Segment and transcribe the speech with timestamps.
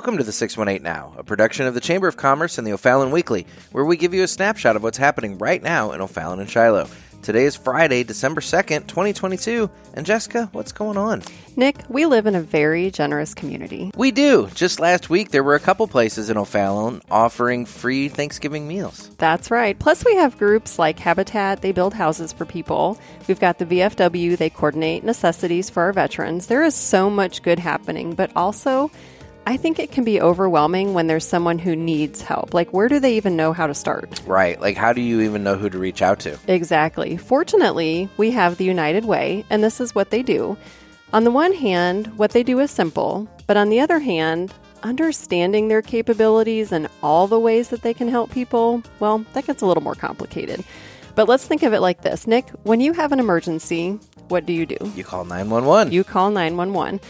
[0.00, 3.10] Welcome to the 618 Now, a production of the Chamber of Commerce and the O'Fallon
[3.10, 6.48] Weekly, where we give you a snapshot of what's happening right now in O'Fallon and
[6.48, 6.88] Shiloh.
[7.20, 9.68] Today is Friday, December 2nd, 2022.
[9.92, 11.22] And Jessica, what's going on?
[11.54, 13.90] Nick, we live in a very generous community.
[13.94, 14.48] We do.
[14.54, 19.10] Just last week, there were a couple places in O'Fallon offering free Thanksgiving meals.
[19.18, 19.78] That's right.
[19.78, 22.98] Plus, we have groups like Habitat, they build houses for people.
[23.28, 26.46] We've got the VFW, they coordinate necessities for our veterans.
[26.46, 28.90] There is so much good happening, but also,
[29.50, 32.54] I think it can be overwhelming when there's someone who needs help.
[32.54, 34.20] Like, where do they even know how to start?
[34.24, 34.60] Right.
[34.60, 36.38] Like, how do you even know who to reach out to?
[36.46, 37.16] Exactly.
[37.16, 40.56] Fortunately, we have the United Way, and this is what they do.
[41.12, 44.54] On the one hand, what they do is simple, but on the other hand,
[44.84, 49.62] understanding their capabilities and all the ways that they can help people, well, that gets
[49.62, 50.62] a little more complicated.
[51.16, 53.98] But let's think of it like this Nick, when you have an emergency,
[54.28, 54.92] what do you do?
[54.94, 55.92] You call 911.
[55.92, 57.00] You call 911.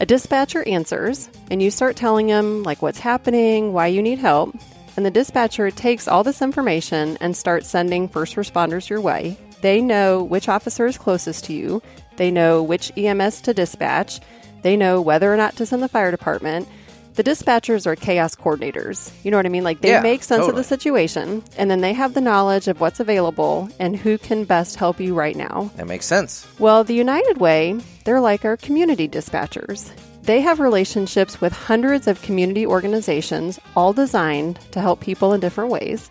[0.00, 4.56] A dispatcher answers, and you start telling him, like, what's happening, why you need help.
[4.96, 9.36] And the dispatcher takes all this information and starts sending first responders your way.
[9.60, 11.82] They know which officer is closest to you,
[12.16, 14.20] they know which EMS to dispatch,
[14.62, 16.66] they know whether or not to send the fire department.
[17.14, 19.10] The dispatchers are chaos coordinators.
[19.24, 19.64] You know what I mean?
[19.64, 22.80] Like they Yeah, make sense of the situation, and then they have the knowledge of
[22.80, 25.70] what's available and who can best help you right now.
[25.76, 26.46] that makes sense.
[26.58, 29.90] Well, the United Way, they're like our community dispatchers.
[30.22, 35.70] They have relationships with hundreds of community organizations, all designed to help people in different
[35.70, 36.08] ways.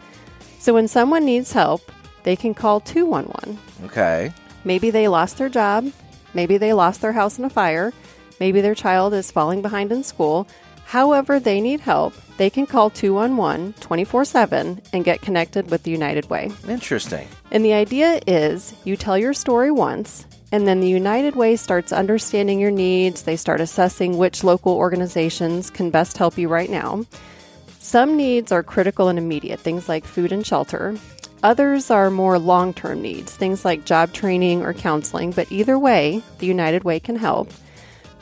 [0.59, 1.81] So when someone needs help,
[2.23, 3.57] they can call 211.
[3.85, 4.33] Okay.
[4.65, 5.89] Maybe they lost their job,
[6.33, 7.93] maybe they lost their house in a fire,
[8.39, 10.47] maybe their child is falling behind in school.
[10.89, 15.91] However, they need help, they can call 211 24 7 and get connected with the
[15.91, 16.49] United Way.
[16.67, 17.27] Interesting.
[17.51, 21.91] And the idea is you tell your story once, and then the United Way starts
[21.91, 23.21] understanding your needs.
[23.21, 27.05] They start assessing which local organizations can best help you right now.
[27.77, 30.97] Some needs are critical and immediate, things like food and shelter.
[31.43, 35.33] Others are more long term needs, things like job training or counseling.
[35.33, 37.51] But either way, the United Way can help.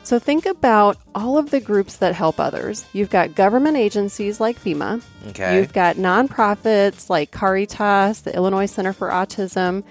[0.08, 2.86] So think about all of the groups that help others.
[2.94, 5.56] You've got government agencies like FEMA, Okay.
[5.56, 9.84] You've got nonprofits like Caritas, the Illinois Center for Autism.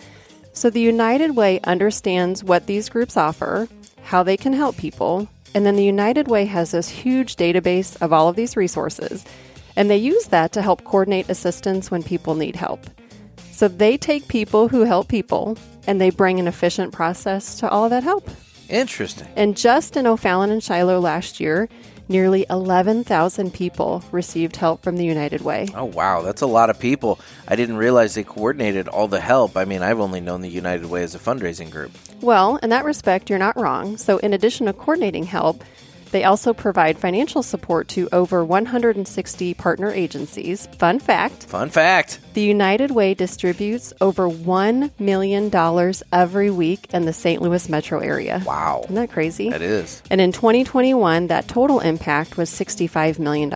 [0.54, 3.68] So the United Way understands what these groups offer,
[4.06, 8.12] how they can help people, and then the United Way has this huge database of
[8.12, 9.24] all of these resources,
[9.76, 12.80] and they use that to help coordinate assistance when people need help.
[13.52, 17.84] So they take people who help people and they bring an efficient process to all
[17.84, 18.28] of that help.
[18.70, 19.28] Interesting.
[19.36, 21.70] And just in O'Fallon and Shiloh last year,
[22.10, 25.68] nearly 11,000 people received help from the United Way.
[25.76, 26.22] Oh, wow.
[26.22, 27.20] That's a lot of people.
[27.48, 29.58] I didn't realize they coordinated all the help.
[29.58, 31.92] I mean, I've only known the United Way as a fundraising group.
[32.22, 33.98] Well, in that respect, you're not wrong.
[33.98, 35.64] So, in addition to coordinating help,
[36.12, 40.68] they also provide financial support to over 160 partner agencies.
[40.78, 42.20] Fun fact Fun fact.
[42.34, 45.52] the United Way distributes over $1 million
[46.14, 47.42] every week in the St.
[47.42, 48.42] Louis metro area.
[48.46, 48.82] Wow.
[48.84, 49.50] Isn't that crazy?
[49.50, 50.02] That is.
[50.10, 53.52] And in 2021, that total impact was $65 million.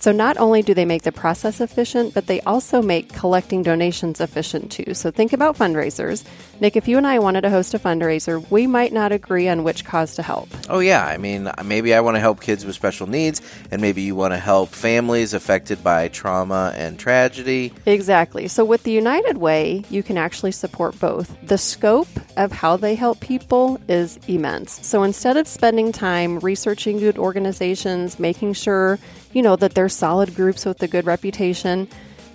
[0.00, 4.18] So not only do they make the process efficient, but they also make collecting donations
[4.18, 4.94] efficient too.
[4.94, 6.24] So think about fundraisers.
[6.58, 9.62] Nick, if you and I wanted to host a fundraiser, we might not agree on
[9.62, 10.48] which cause to help.
[10.70, 11.04] Oh, yeah.
[11.04, 14.32] I mean, maybe I want to help kids with special needs, and maybe you want
[14.32, 17.72] to help families affected by trauma and tragedy.
[17.84, 18.48] Exactly.
[18.48, 21.36] So with the United Way, you can actually support both.
[21.42, 24.86] The scope of how they help people is immense.
[24.86, 28.98] So instead of spending time researching good organizations, making sure,
[29.32, 31.88] you know, that they're solid groups with a good reputation,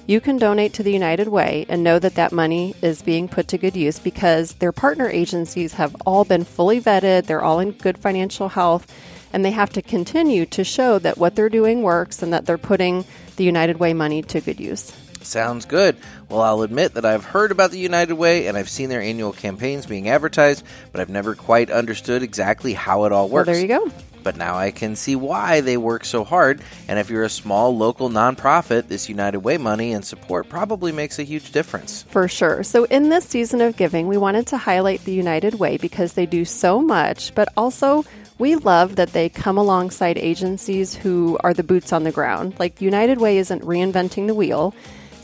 [0.07, 3.47] you can donate to the United Way and know that that money is being put
[3.47, 7.71] to good use because their partner agencies have all been fully vetted, they're all in
[7.71, 8.91] good financial health,
[9.33, 12.57] and they have to continue to show that what they're doing works and that they're
[12.57, 13.03] putting
[13.37, 14.93] the United Way money to good use.
[15.21, 15.97] Sounds good.
[16.29, 19.33] Well, I'll admit that I've heard about the United Way and I've seen their annual
[19.33, 23.47] campaigns being advertised, but I've never quite understood exactly how it all works.
[23.47, 23.91] Well, there you go.
[24.25, 26.59] But now I can see why they work so hard.
[26.87, 31.19] And if you're a small local nonprofit, this United Way money and support probably makes
[31.19, 32.01] a huge difference.
[32.09, 32.63] For sure.
[32.63, 36.25] So, in this season of giving, we wanted to highlight the United Way because they
[36.25, 38.03] do so much, but also
[38.39, 42.55] we love that they come alongside agencies who are the boots on the ground.
[42.57, 44.73] Like United Way isn't reinventing the wheel.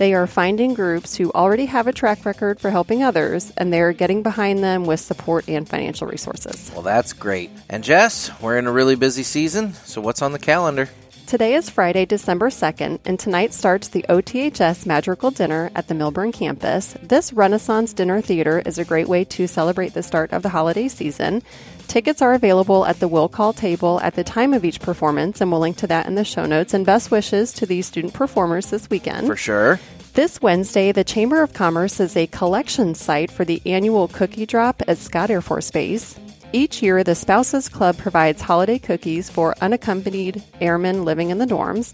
[0.01, 3.93] They are finding groups who already have a track record for helping others, and they're
[3.93, 6.71] getting behind them with support and financial resources.
[6.73, 7.51] Well, that's great.
[7.69, 10.89] And Jess, we're in a really busy season, so what's on the calendar?
[11.31, 16.33] Today is Friday, December 2nd, and tonight starts the OTHS Madrigal Dinner at the Milburn
[16.33, 16.93] campus.
[17.01, 20.89] This Renaissance Dinner Theater is a great way to celebrate the start of the holiday
[20.89, 21.41] season.
[21.87, 25.49] Tickets are available at the will call table at the time of each performance, and
[25.49, 26.73] we'll link to that in the show notes.
[26.73, 29.27] And best wishes to these student performers this weekend.
[29.27, 29.79] For sure.
[30.15, 34.81] This Wednesday, the Chamber of Commerce is a collection site for the annual cookie drop
[34.85, 36.19] at Scott Air Force Base.
[36.53, 41.93] Each year, the Spouses Club provides holiday cookies for unaccompanied airmen living in the dorms.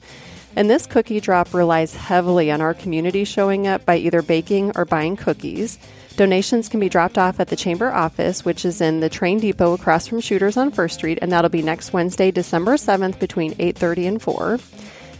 [0.56, 4.86] And this cookie drop relies heavily on our community showing up by either baking or
[4.86, 5.78] buying cookies.
[6.16, 9.74] Donations can be dropped off at the chamber office, which is in the train depot
[9.74, 14.08] across from Shooters on First Street, and that'll be next Wednesday, December 7th between 8:30
[14.08, 14.58] and 4.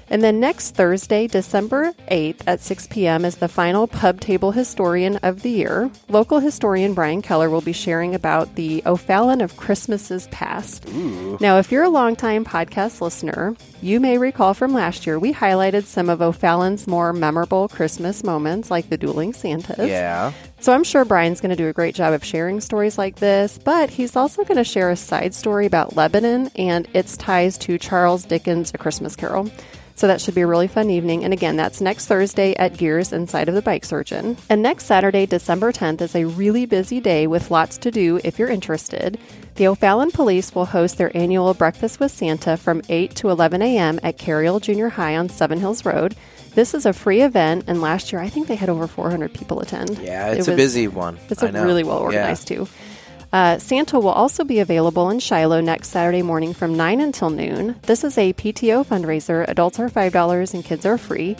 [0.10, 5.18] And then next Thursday, December 8th at 6 p.m., is the final Pub Table Historian
[5.18, 5.92] of the Year.
[6.08, 10.88] Local historian Brian Keller will be sharing about the O'Fallon of Christmases past.
[10.90, 11.38] Ooh.
[11.42, 15.84] Now, if you're a longtime podcast listener, you may recall from last year we highlighted
[15.84, 19.90] some of O'Fallon's more memorable Christmas moments, like the dueling Santas.
[19.90, 20.32] Yeah.
[20.60, 23.60] So I'm sure Brian's going to do a great job of sharing stories like this,
[23.64, 27.78] but he's also going to share a side story about Lebanon and its ties to
[27.78, 29.52] Charles Dickens' A Christmas Carol.
[29.98, 31.24] So that should be a really fun evening.
[31.24, 34.38] And again, that's next Thursday at Gears inside of the Bike Surgeon.
[34.48, 38.38] And next Saturday, December 10th, is a really busy day with lots to do if
[38.38, 39.18] you're interested.
[39.56, 44.00] The O'Fallon Police will host their annual Breakfast with Santa from 8 to 11 a.m.
[44.04, 46.16] at Carriel Junior High on Seven Hills Road.
[46.54, 49.62] This is a free event, and last year I think they had over 400 people
[49.62, 49.98] attend.
[49.98, 51.18] Yeah, it's It a busy one.
[51.30, 52.04] It's a really well Yeah.
[52.04, 52.68] organized too.
[53.32, 57.76] Uh, Santa will also be available in Shiloh next Saturday morning from 9 until noon.
[57.84, 59.48] This is a PTO fundraiser.
[59.48, 61.36] Adults are $5 and kids are free.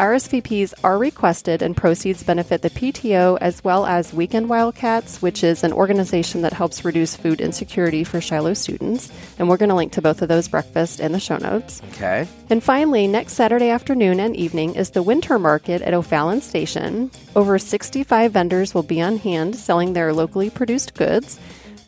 [0.00, 5.62] RSVPs are requested and proceeds benefit the PTO as well as Weekend Wildcats, which is
[5.62, 9.12] an organization that helps reduce food insecurity for Shiloh students.
[9.38, 11.82] And we're going to link to both of those breakfast in the show notes.
[11.92, 12.26] Okay.
[12.48, 17.10] And finally, next Saturday afternoon and evening is the Winter Market at O'Fallon Station.
[17.36, 21.38] Over 65 vendors will be on hand selling their locally produced goods.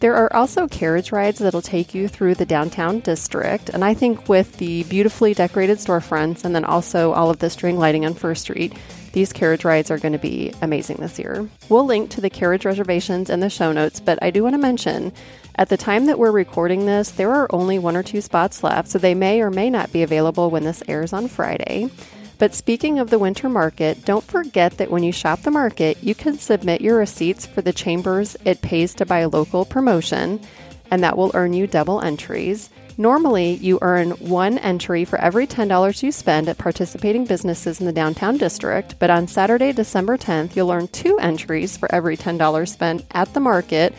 [0.02, 3.68] There are also carriage rides that'll take you through the downtown district.
[3.68, 7.78] And I think with the beautifully decorated storefronts and then also all of the string
[7.78, 8.74] lighting on First Street,
[9.12, 11.48] these carriage rides are going to be amazing this year.
[11.68, 14.58] We'll link to the carriage reservations in the show notes, but I do want to
[14.58, 15.12] mention
[15.54, 18.88] at the time that we're recording this, there are only one or two spots left,
[18.88, 21.90] so they may or may not be available when this airs on Friday.
[22.42, 26.12] But speaking of the winter market, don't forget that when you shop the market, you
[26.12, 30.40] can submit your receipts for the chambers it pays to buy local promotion,
[30.90, 32.68] and that will earn you double entries.
[32.98, 37.92] Normally, you earn one entry for every $10 you spend at participating businesses in the
[37.92, 43.06] downtown district, but on Saturday, December 10th, you'll earn two entries for every $10 spent
[43.12, 43.94] at the market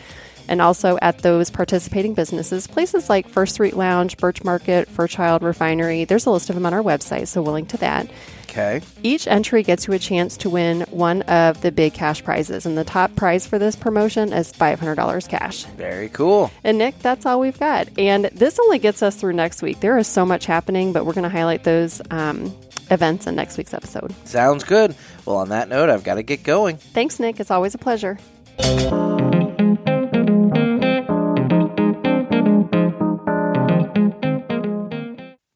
[0.48, 6.04] and also at those participating businesses, places like First Street Lounge, Birch Market, Fairchild Refinery.
[6.04, 8.08] There's a list of them on our website, so we'll link to that.
[8.54, 8.82] Okay.
[9.02, 12.78] Each entry gets you a chance to win one of the big cash prizes, and
[12.78, 15.64] the top prize for this promotion is $500 cash.
[15.76, 16.52] Very cool.
[16.62, 17.88] And Nick, that's all we've got.
[17.98, 19.80] And this only gets us through next week.
[19.80, 22.54] There is so much happening, but we're going to highlight those um,
[22.92, 24.14] events in next week's episode.
[24.24, 24.94] Sounds good.
[25.24, 26.76] Well, on that note, I've got to get going.
[26.76, 27.40] Thanks, Nick.
[27.40, 28.18] It's always a pleasure.